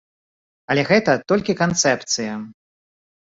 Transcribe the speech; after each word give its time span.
Але 0.73 0.81
гэта 0.91 1.11
толькі 1.31 1.55
канцэпцыя! 1.61 2.33